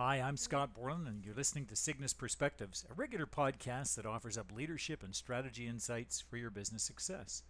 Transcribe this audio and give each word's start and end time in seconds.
Hi, 0.00 0.20
I'm 0.20 0.36
Scott 0.36 0.74
Borland, 0.74 1.08
and 1.08 1.26
you're 1.26 1.34
listening 1.34 1.66
to 1.66 1.74
Cygnus 1.74 2.12
Perspectives, 2.12 2.86
a 2.88 2.94
regular 2.94 3.26
podcast 3.26 3.96
that 3.96 4.06
offers 4.06 4.38
up 4.38 4.52
leadership 4.54 5.02
and 5.02 5.12
strategy 5.12 5.66
insights 5.66 6.20
for 6.20 6.36
your 6.36 6.50
business 6.50 6.84
success. 6.84 7.42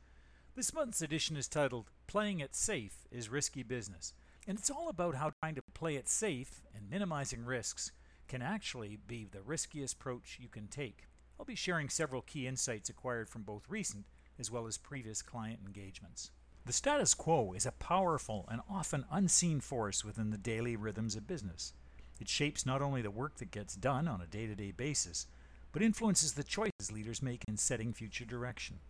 This 0.57 0.72
month's 0.72 1.03
edition 1.03 1.36
is 1.36 1.46
titled 1.46 1.90
Playing 2.07 2.40
It 2.40 2.54
Safe 2.54 3.07
is 3.11 3.29
Risky 3.29 3.62
Business, 3.62 4.14
and 4.46 4.58
it's 4.58 4.71
all 4.71 4.89
about 4.89 5.16
how 5.16 5.32
trying 5.43 5.57
to 5.57 5.62
play 5.75 5.96
it 5.96 6.08
safe 6.08 6.62
and 6.75 6.89
minimizing 6.89 7.45
risks 7.45 7.93
can 8.29 8.40
actually 8.40 8.99
be 9.07 9.29
the 9.30 9.43
riskiest 9.43 9.96
approach 9.96 10.39
you 10.40 10.49
can 10.49 10.68
take. 10.68 11.07
I'll 11.39 11.44
be 11.44 11.54
sharing 11.54 11.90
several 11.90 12.22
key 12.22 12.46
insights 12.46 12.89
acquired 12.89 13.29
from 13.29 13.43
both 13.43 13.68
recent 13.68 14.07
as 14.39 14.50
well 14.50 14.67
as 14.67 14.79
previous 14.79 15.21
client 15.21 15.61
engagements. 15.67 16.30
The 16.64 16.72
status 16.72 17.12
quo 17.12 17.53
is 17.53 17.67
a 17.67 17.72
powerful 17.72 18.49
and 18.50 18.62
often 18.71 19.04
unseen 19.12 19.61
force 19.61 20.03
within 20.03 20.30
the 20.30 20.39
daily 20.39 20.76
rhythms 20.76 21.14
of 21.14 21.26
business. 21.26 21.75
It 22.21 22.29
shapes 22.29 22.67
not 22.67 22.82
only 22.82 23.03
the 23.03 23.11
work 23.11 23.36
that 23.36 23.50
gets 23.50 23.75
done 23.75 24.08
on 24.08 24.21
a 24.21 24.26
day 24.26 24.46
to 24.46 24.54
day 24.54 24.72
basis, 24.72 25.26
but 25.72 25.82
influences 25.82 26.32
the 26.32 26.45
choices 26.45 26.90
leaders 26.93 27.22
make 27.22 27.45
in 27.46 27.57
setting 27.57 27.93
future 27.93 28.25
direction. 28.25 28.81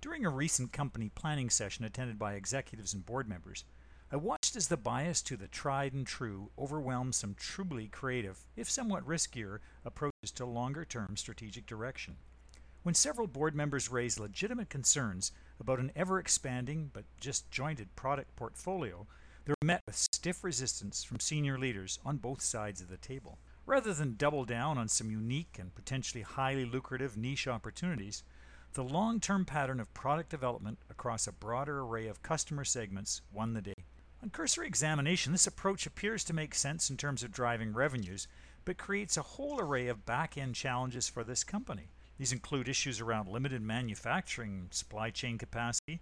During 0.00 0.24
a 0.24 0.30
recent 0.30 0.72
company 0.72 1.08
planning 1.08 1.50
session 1.50 1.84
attended 1.84 2.18
by 2.18 2.34
executives 2.34 2.94
and 2.94 3.04
board 3.04 3.28
members, 3.28 3.64
I 4.12 4.16
watched 4.16 4.54
as 4.54 4.68
the 4.68 4.76
bias 4.76 5.20
to 5.22 5.36
the 5.36 5.48
tried 5.48 5.92
and 5.92 6.06
true 6.06 6.50
overwhelmed 6.56 7.16
some 7.16 7.34
truly 7.34 7.88
creative, 7.88 8.46
if 8.54 8.70
somewhat 8.70 9.06
riskier, 9.06 9.58
approaches 9.84 10.30
to 10.36 10.46
longer 10.46 10.84
term 10.84 11.16
strategic 11.16 11.66
direction. 11.66 12.16
When 12.84 12.94
several 12.94 13.26
board 13.26 13.56
members 13.56 13.90
raised 13.90 14.20
legitimate 14.20 14.70
concerns 14.70 15.32
about 15.58 15.80
an 15.80 15.90
ever 15.96 16.20
expanding 16.20 16.90
but 16.92 17.04
just 17.18 17.50
jointed 17.50 17.96
product 17.96 18.36
portfolio, 18.36 19.08
they 19.46 19.52
were 19.52 19.66
met 19.66 19.82
with 19.86 19.96
stiff 19.96 20.42
resistance 20.42 21.04
from 21.04 21.20
senior 21.20 21.56
leaders 21.56 22.00
on 22.04 22.16
both 22.16 22.42
sides 22.42 22.80
of 22.80 22.88
the 22.88 22.96
table. 22.96 23.38
Rather 23.64 23.94
than 23.94 24.16
double 24.16 24.44
down 24.44 24.76
on 24.76 24.88
some 24.88 25.08
unique 25.08 25.56
and 25.60 25.72
potentially 25.72 26.22
highly 26.22 26.64
lucrative 26.64 27.16
niche 27.16 27.46
opportunities, 27.46 28.24
the 28.72 28.82
long 28.82 29.20
term 29.20 29.44
pattern 29.44 29.78
of 29.78 29.94
product 29.94 30.30
development 30.30 30.78
across 30.90 31.28
a 31.28 31.32
broader 31.32 31.80
array 31.80 32.08
of 32.08 32.24
customer 32.24 32.64
segments 32.64 33.22
won 33.32 33.54
the 33.54 33.62
day. 33.62 33.84
On 34.20 34.30
cursory 34.30 34.66
examination, 34.66 35.30
this 35.30 35.46
approach 35.46 35.86
appears 35.86 36.24
to 36.24 36.34
make 36.34 36.54
sense 36.54 36.90
in 36.90 36.96
terms 36.96 37.22
of 37.22 37.30
driving 37.30 37.72
revenues, 37.72 38.26
but 38.64 38.76
creates 38.76 39.16
a 39.16 39.22
whole 39.22 39.60
array 39.60 39.86
of 39.86 40.04
back 40.04 40.36
end 40.36 40.56
challenges 40.56 41.08
for 41.08 41.22
this 41.22 41.44
company. 41.44 41.92
These 42.18 42.32
include 42.32 42.68
issues 42.68 43.00
around 43.00 43.28
limited 43.28 43.62
manufacturing, 43.62 44.66
supply 44.72 45.10
chain 45.10 45.38
capacity, 45.38 46.00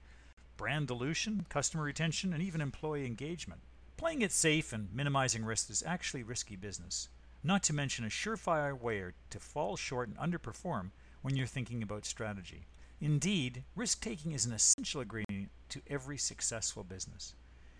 brand 0.56 0.88
dilution, 0.88 1.46
customer 1.48 1.82
retention, 1.82 2.32
and 2.32 2.42
even 2.42 2.60
employee 2.60 3.06
engagement. 3.06 3.60
Playing 3.96 4.22
it 4.22 4.32
safe 4.32 4.72
and 4.72 4.92
minimizing 4.92 5.44
risk 5.44 5.70
is 5.70 5.82
actually 5.86 6.22
risky 6.22 6.56
business, 6.56 7.08
not 7.42 7.62
to 7.64 7.72
mention 7.72 8.04
a 8.04 8.08
surefire 8.08 8.78
way 8.78 9.02
to 9.30 9.38
fall 9.38 9.76
short 9.76 10.08
and 10.08 10.18
underperform 10.18 10.90
when 11.22 11.36
you're 11.36 11.46
thinking 11.46 11.82
about 11.82 12.04
strategy. 12.04 12.66
Indeed, 13.00 13.64
risk 13.76 14.00
taking 14.00 14.32
is 14.32 14.46
an 14.46 14.52
essential 14.52 15.00
ingredient 15.00 15.50
to 15.70 15.82
every 15.88 16.18
successful 16.18 16.84
business. 16.84 17.34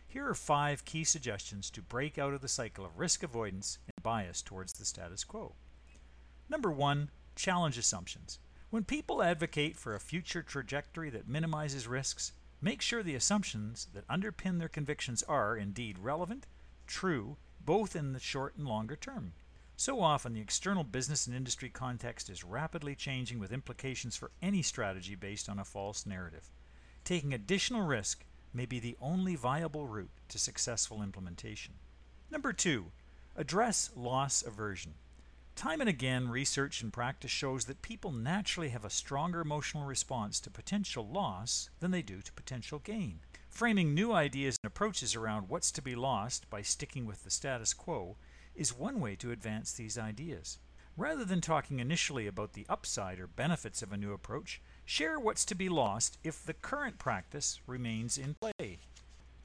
Here 0.06 0.28
are 0.28 0.34
five 0.34 0.84
key 0.84 1.04
suggestions 1.04 1.70
to 1.70 1.82
break 1.82 2.18
out 2.18 2.34
of 2.34 2.40
the 2.40 2.48
cycle 2.48 2.84
of 2.84 2.98
risk 2.98 3.22
avoidance 3.22 3.78
and 3.86 4.02
bias 4.02 4.42
towards 4.42 4.72
the 4.72 4.84
status 4.84 5.24
quo. 5.24 5.54
Number 6.48 6.70
one, 6.70 7.10
challenge 7.34 7.78
assumptions. 7.78 8.38
When 8.70 8.84
people 8.84 9.22
advocate 9.22 9.76
for 9.76 9.94
a 9.94 10.00
future 10.00 10.42
trajectory 10.42 11.10
that 11.10 11.28
minimizes 11.28 11.86
risks, 11.86 12.32
Make 12.64 12.80
sure 12.80 13.02
the 13.02 13.14
assumptions 13.14 13.88
that 13.92 14.08
underpin 14.08 14.58
their 14.58 14.70
convictions 14.70 15.22
are 15.24 15.54
indeed 15.54 15.98
relevant, 15.98 16.46
true, 16.86 17.36
both 17.62 17.94
in 17.94 18.14
the 18.14 18.18
short 18.18 18.56
and 18.56 18.66
longer 18.66 18.96
term. 18.96 19.34
So 19.76 20.00
often, 20.00 20.32
the 20.32 20.40
external 20.40 20.82
business 20.82 21.26
and 21.26 21.36
industry 21.36 21.68
context 21.68 22.30
is 22.30 22.42
rapidly 22.42 22.94
changing 22.94 23.38
with 23.38 23.52
implications 23.52 24.16
for 24.16 24.30
any 24.40 24.62
strategy 24.62 25.14
based 25.14 25.46
on 25.50 25.58
a 25.58 25.64
false 25.64 26.06
narrative. 26.06 26.48
Taking 27.04 27.34
additional 27.34 27.82
risk 27.82 28.24
may 28.54 28.64
be 28.64 28.80
the 28.80 28.96
only 28.98 29.36
viable 29.36 29.86
route 29.86 30.08
to 30.28 30.38
successful 30.38 31.02
implementation. 31.02 31.74
Number 32.30 32.54
two, 32.54 32.92
address 33.36 33.90
loss 33.94 34.42
aversion. 34.42 34.94
Time 35.56 35.80
and 35.80 35.88
again, 35.88 36.28
research 36.28 36.82
and 36.82 36.92
practice 36.92 37.30
shows 37.30 37.66
that 37.66 37.80
people 37.80 38.10
naturally 38.10 38.70
have 38.70 38.84
a 38.84 38.90
stronger 38.90 39.40
emotional 39.40 39.84
response 39.86 40.40
to 40.40 40.50
potential 40.50 41.06
loss 41.06 41.70
than 41.78 41.92
they 41.92 42.02
do 42.02 42.20
to 42.20 42.32
potential 42.32 42.80
gain. 42.80 43.20
Framing 43.48 43.94
new 43.94 44.12
ideas 44.12 44.58
and 44.62 44.66
approaches 44.66 45.14
around 45.14 45.48
what's 45.48 45.70
to 45.70 45.80
be 45.80 45.94
lost 45.94 46.50
by 46.50 46.60
sticking 46.60 47.06
with 47.06 47.22
the 47.22 47.30
status 47.30 47.72
quo 47.72 48.16
is 48.56 48.76
one 48.76 48.98
way 48.98 49.14
to 49.14 49.30
advance 49.30 49.72
these 49.72 49.96
ideas. 49.96 50.58
Rather 50.96 51.24
than 51.24 51.40
talking 51.40 51.78
initially 51.78 52.26
about 52.26 52.52
the 52.52 52.66
upside 52.68 53.20
or 53.20 53.28
benefits 53.28 53.80
of 53.80 53.92
a 53.92 53.96
new 53.96 54.12
approach, 54.12 54.60
share 54.84 55.20
what's 55.20 55.44
to 55.44 55.54
be 55.54 55.68
lost 55.68 56.18
if 56.24 56.44
the 56.44 56.54
current 56.54 56.98
practice 56.98 57.60
remains 57.66 58.18
in 58.18 58.34
play. 58.34 58.78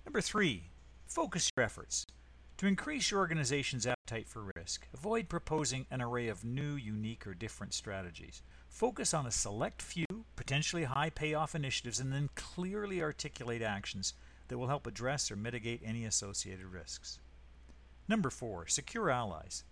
Number 0.05 0.21
three, 0.21 0.71
focus 1.05 1.51
your 1.55 1.63
efforts. 1.63 2.05
To 2.59 2.67
increase 2.67 3.09
your 3.09 3.21
organization's 3.21 3.87
appetite 3.87 4.27
for 4.27 4.51
risk, 4.53 4.85
avoid 4.93 5.29
proposing 5.29 5.85
an 5.89 6.01
array 6.01 6.27
of 6.27 6.43
new, 6.43 6.75
unique, 6.75 7.25
or 7.25 7.33
different 7.33 7.73
strategies. 7.73 8.43
Focus 8.67 9.13
on 9.13 9.25
a 9.25 9.31
select 9.31 9.81
few, 9.81 10.05
potentially 10.35 10.83
high 10.83 11.09
payoff 11.09 11.55
initiatives, 11.55 12.01
and 12.01 12.11
then 12.11 12.29
clearly 12.35 13.01
articulate 13.01 13.61
actions 13.61 14.13
that 14.49 14.57
will 14.57 14.67
help 14.67 14.87
address 14.87 15.31
or 15.31 15.37
mitigate 15.37 15.81
any 15.85 16.03
associated 16.03 16.65
risks. 16.65 17.21
Number 18.09 18.29
four, 18.29 18.67
secure 18.67 19.09
allies. 19.09 19.63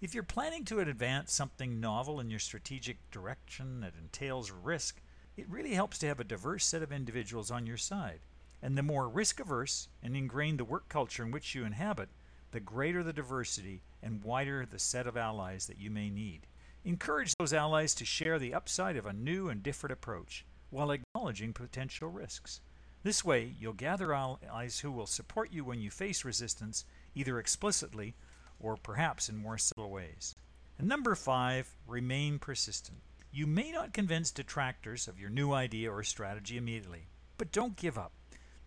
If 0.00 0.14
you're 0.14 0.22
planning 0.22 0.64
to 0.64 0.80
advance 0.80 1.34
something 1.34 1.78
novel 1.78 2.20
in 2.20 2.30
your 2.30 2.38
strategic 2.38 3.10
direction 3.10 3.82
that 3.82 3.92
entails 4.00 4.50
risk, 4.50 5.02
it 5.36 5.46
really 5.50 5.74
helps 5.74 5.98
to 5.98 6.06
have 6.06 6.20
a 6.20 6.24
diverse 6.24 6.64
set 6.64 6.80
of 6.80 6.90
individuals 6.90 7.50
on 7.50 7.66
your 7.66 7.76
side. 7.76 8.20
And 8.62 8.78
the 8.78 8.82
more 8.82 9.10
risk 9.10 9.40
averse 9.40 9.88
and 10.02 10.16
ingrained 10.16 10.58
the 10.58 10.64
work 10.64 10.88
culture 10.88 11.22
in 11.22 11.32
which 11.32 11.54
you 11.54 11.66
inhabit, 11.66 12.08
the 12.52 12.60
greater 12.60 13.02
the 13.02 13.12
diversity 13.12 13.82
and 14.02 14.24
wider 14.24 14.66
the 14.66 14.78
set 14.78 15.06
of 15.06 15.16
allies 15.16 15.66
that 15.66 15.78
you 15.78 15.90
may 15.90 16.10
need. 16.10 16.46
Encourage 16.84 17.34
those 17.36 17.52
allies 17.52 17.94
to 17.94 18.04
share 18.04 18.38
the 18.38 18.54
upside 18.54 18.96
of 18.96 19.06
a 19.06 19.12
new 19.12 19.48
and 19.48 19.62
different 19.62 19.92
approach 19.92 20.46
while 20.70 20.90
acknowledging 20.90 21.52
potential 21.52 22.08
risks. 22.08 22.60
This 23.02 23.24
way, 23.24 23.54
you'll 23.58 23.72
gather 23.72 24.14
allies 24.14 24.80
who 24.80 24.92
will 24.92 25.06
support 25.06 25.52
you 25.52 25.64
when 25.64 25.80
you 25.80 25.90
face 25.90 26.24
resistance, 26.24 26.84
either 27.14 27.38
explicitly 27.38 28.14
or 28.58 28.76
perhaps 28.76 29.28
in 29.28 29.36
more 29.36 29.58
subtle 29.58 29.90
ways. 29.90 30.34
And 30.78 30.88
number 30.88 31.14
five, 31.14 31.76
remain 31.86 32.38
persistent. 32.38 32.98
You 33.32 33.46
may 33.46 33.70
not 33.70 33.92
convince 33.92 34.30
detractors 34.30 35.08
of 35.08 35.18
your 35.18 35.30
new 35.30 35.52
idea 35.52 35.90
or 35.90 36.02
strategy 36.02 36.56
immediately, 36.56 37.08
but 37.38 37.52
don't 37.52 37.76
give 37.76 37.96
up. 37.96 38.12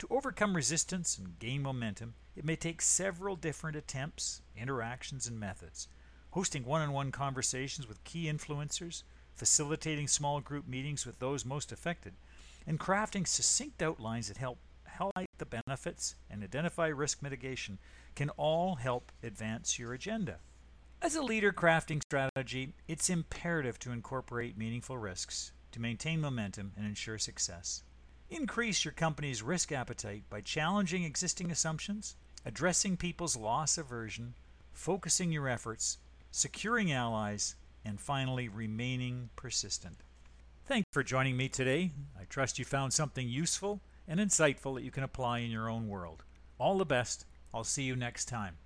To 0.04 0.16
overcome 0.16 0.54
resistance 0.54 1.16
and 1.16 1.38
gain 1.38 1.62
momentum, 1.62 2.12
it 2.36 2.44
may 2.44 2.56
take 2.56 2.82
several 2.82 3.36
different 3.36 3.74
attempts, 3.74 4.42
interactions, 4.54 5.26
and 5.26 5.40
methods. 5.40 5.88
Hosting 6.32 6.66
one 6.66 6.82
on 6.82 6.92
one 6.92 7.10
conversations 7.10 7.88
with 7.88 8.04
key 8.04 8.26
influencers, 8.26 9.02
facilitating 9.34 10.06
small 10.06 10.42
group 10.42 10.68
meetings 10.68 11.06
with 11.06 11.20
those 11.20 11.46
most 11.46 11.72
affected, 11.72 12.12
and 12.66 12.78
crafting 12.78 13.26
succinct 13.26 13.80
outlines 13.80 14.28
that 14.28 14.36
help 14.36 14.58
highlight 14.86 15.30
the 15.38 15.46
benefits 15.46 16.16
and 16.28 16.44
identify 16.44 16.88
risk 16.88 17.22
mitigation 17.22 17.78
can 18.14 18.28
all 18.36 18.74
help 18.74 19.10
advance 19.22 19.78
your 19.78 19.94
agenda. 19.94 20.36
As 21.00 21.14
a 21.14 21.22
leader 21.22 21.50
crafting 21.50 22.02
strategy, 22.02 22.74
it's 22.86 23.08
imperative 23.08 23.78
to 23.78 23.90
incorporate 23.90 24.58
meaningful 24.58 24.98
risks 24.98 25.52
to 25.72 25.80
maintain 25.80 26.20
momentum 26.20 26.72
and 26.76 26.84
ensure 26.84 27.16
success. 27.16 27.84
Increase 28.30 28.84
your 28.84 28.92
company's 28.92 29.42
risk 29.42 29.70
appetite 29.70 30.22
by 30.30 30.40
challenging 30.40 31.04
existing 31.04 31.50
assumptions, 31.50 32.16
addressing 32.44 32.96
people's 32.96 33.36
loss 33.36 33.76
aversion, 33.78 34.34
focusing 34.72 35.30
your 35.30 35.48
efforts, 35.48 35.98
securing 36.30 36.90
allies, 36.90 37.54
and 37.84 38.00
finally 38.00 38.48
remaining 38.48 39.28
persistent. 39.36 39.98
Thanks 40.66 40.88
for 40.90 41.02
joining 41.02 41.36
me 41.36 41.48
today. 41.48 41.92
I 42.18 42.24
trust 42.24 42.58
you 42.58 42.64
found 42.64 42.92
something 42.92 43.28
useful 43.28 43.82
and 44.08 44.18
insightful 44.18 44.74
that 44.74 44.84
you 44.84 44.90
can 44.90 45.04
apply 45.04 45.40
in 45.40 45.50
your 45.50 45.68
own 45.68 45.88
world. 45.88 46.24
All 46.58 46.78
the 46.78 46.86
best. 46.86 47.26
I'll 47.52 47.64
see 47.64 47.82
you 47.82 47.94
next 47.94 48.24
time. 48.24 48.56